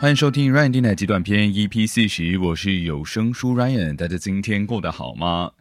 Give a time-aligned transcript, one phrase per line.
[0.00, 5.52] 欢迎收听 Ryan 电台极短篇 EP 四十，我是有声书 Ryan，大家今天过得好吗？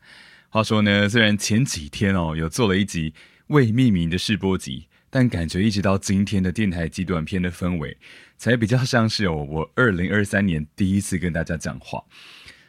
[0.47, 3.13] 话说呢，虽然前几天哦有做了一集
[3.47, 7.97] 未命名的试播集，但感觉一直到今天的电台极短篇的氛围，
[8.37, 12.01] 才比较像是哦我二零二三年第一次跟大家讲话。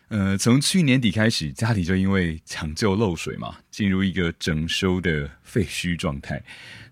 [0.09, 6.43] 呃，从去年底开始，家里就因为抢救漏水嘛，进入一个整修的废墟状态。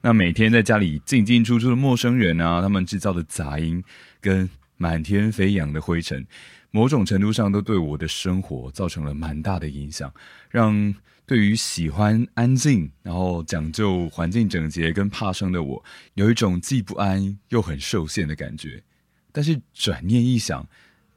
[0.03, 3.83] 那每天在家里进进出出的陌生人啊，他们制造的杂音
[4.21, 6.27] 跟满天飞扬的灰尘，
[6.71, 10.11] 某种程度上都对我的生活造成了蛮大的影响，
[10.49, 10.95] 让
[11.27, 18.83] 对于喜欢安静、然后讲究环境整洁跟怕生的我，有一种既不安又很受限的感觉。
[19.31, 20.67] 但是转念一想，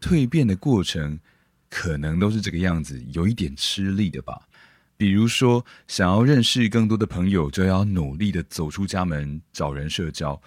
[0.02, 1.17] 蜕变的过程。
[1.73, 4.41] 可能都是这个样子，有一点吃力的吧。
[4.97, 10.41] 比如说，想要认识更多的朋友，就要努力的走出家门找人社交。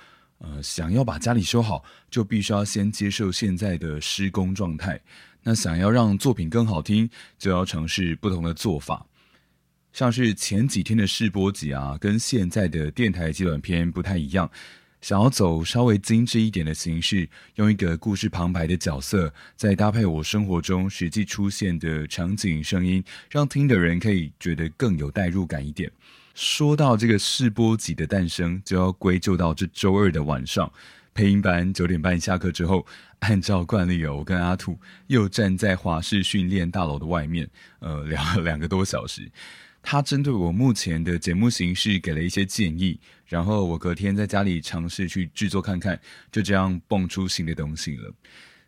[0.45, 5.01] 呃，想要把家里修好，就必须要先接受现在的施工状态。
[5.42, 9.06] 那想要让作品更好听，就要尝试不同的做法。
[9.92, 14.51] 像是前几天的试播集啊，跟现在的电台纪短片不太一样。
[15.01, 25.91] 想要走稍微精致一点的形式，用一个故事旁白的角色，再搭配我生活中实际出现的场景声音，让听的人可以觉得更有代入感一点。
[26.34, 30.70] 说到这个试播集的诞生，就要归咎到这周二的晚上，
[31.14, 32.84] 配音班九点半下课之后，
[33.20, 39.30] 按照惯例哦，我跟阿兔又站在华视训练大楼的外面，呃， 聊了两个多小时。
[39.80, 46.00] 他针对我目前的节目形式给了一些建议，然后我隔天在家里尝试去制作看看，
[46.32, 48.12] 就这样蹦出新的东西了。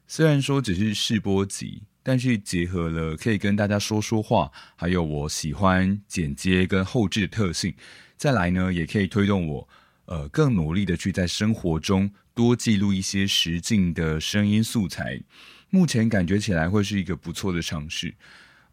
[0.06, 7.75] 虽然说只是试播集，但是结合了可以跟大家说说话，还有我喜欢剪接跟后置的特性，
[8.17, 9.69] 再来呢，也可以推动我
[10.05, 15.21] 呃更努力的去在生活中多记录一些实境的声音素材。
[15.69, 18.15] 目前感觉起来会是一个不错的尝试。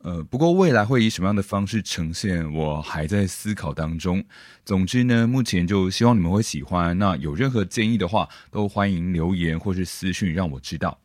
[0.04, 4.24] 呃，不过未来会以什么样的方式呈现，我还在思考当中。
[4.64, 6.96] 总之呢，目前就希望你们会喜欢。
[7.00, 11.00] 那有任何建议的话，都欢迎留言或是私讯让我知道。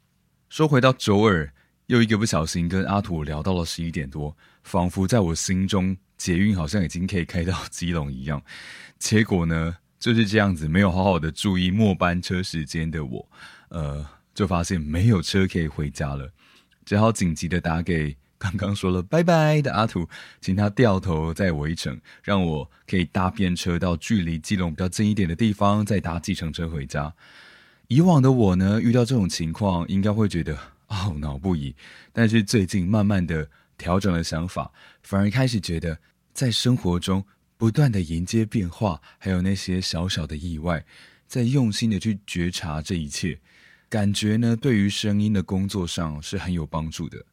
[0.50, 1.50] 说回到周二，
[1.88, 8.42] 又一个不小心跟阿土聊到了十一点多，仿佛在我心中捷运好像已经可以开到基隆一样。
[8.98, 13.26] 结果呢，就是这样子，没有好好的注意末班车时间的我，
[13.70, 16.30] 呃，就发现没有车可以回家了，
[16.84, 18.16] 只好紧急的打给。
[18.36, 20.06] 刚刚说了拜拜的阿土，
[20.40, 27.14] 请他掉头载我一程，让我可以搭便车到距离基隆比较近一点的地方，再搭计程车回家。
[27.88, 30.56] 以往的我呢，遇到这种情况应该会觉得
[30.88, 31.74] 懊恼不已，
[32.12, 34.70] 但是最近慢慢的调整了想法，
[35.02, 35.98] 反而开始觉得
[36.32, 37.24] 在生活中
[37.56, 40.84] 不断的迎接变化，还有那些小小的意外，
[41.26, 43.38] 在用心的去觉察这一切，
[43.88, 47.24] 感觉呢，对于声音的工作上是很有帮助的。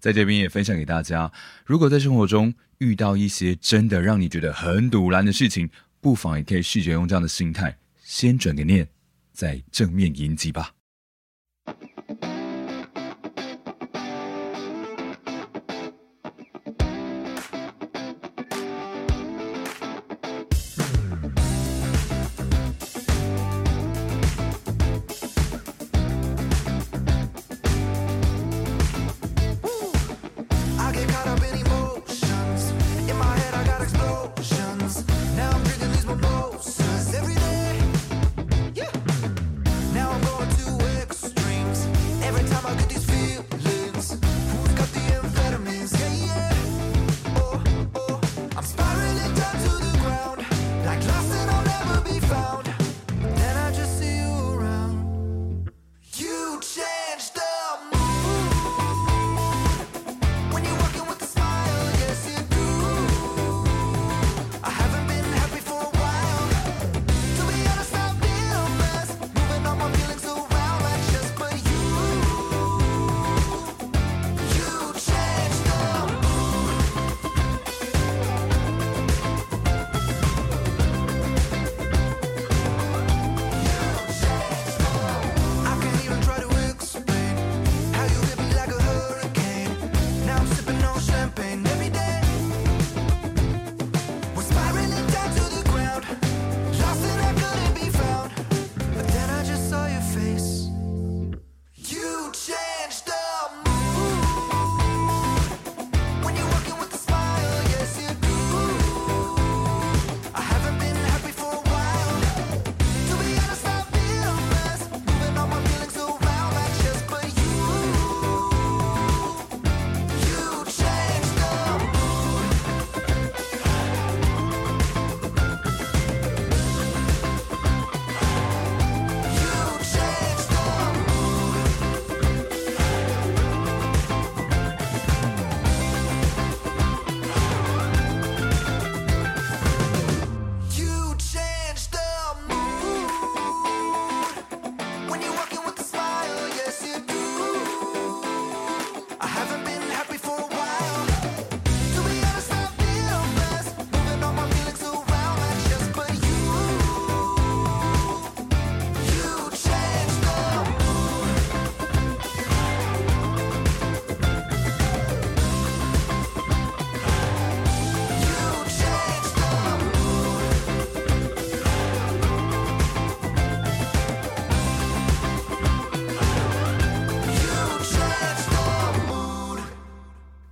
[0.00, 1.30] 在这边也分享给大家，
[1.64, 5.68] 如果在生活中遇到一些真的让你觉得很堵然的事情，
[6.00, 8.88] 不妨也可以试着用这样的心态，先转个念，
[9.32, 10.77] 再正面迎击吧。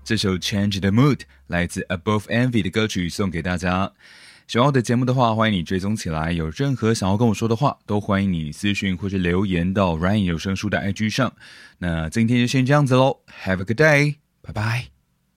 [0.07, 1.17] 这首《Change the Mood》
[1.49, 3.91] 来自 Above Envy 的歌曲送给大家。
[4.47, 6.31] 喜欢我的节目的话，欢迎你追踪起来。
[6.31, 11.35] 有任何想要跟我说的话，都欢迎你私讯或者留言到 Ryan 有声书的 IG 上。
[11.79, 14.96] 那今天就先这样子喽，Have a good day，拜拜。